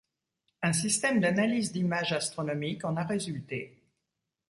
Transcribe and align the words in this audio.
Un 0.63 0.73
système 0.73 1.19
d'analyse 1.19 1.71
d'images 1.73 2.11
astronomiques 2.11 2.85
en 2.85 2.95
a 2.97 3.03
résulté. 3.03 3.83